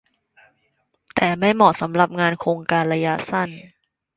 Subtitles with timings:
[1.15, 3.49] แต่ไม่เหมาะสำหรับงานโครงการระยะสั้น